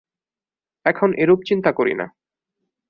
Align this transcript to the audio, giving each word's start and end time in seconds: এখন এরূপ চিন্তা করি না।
এখন 0.85 1.09
এরূপ 1.13 1.39
চিন্তা 1.45 1.71
করি 1.71 1.93
না। 1.93 2.05